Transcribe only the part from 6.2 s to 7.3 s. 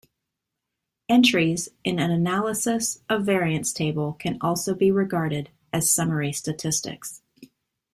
statistics.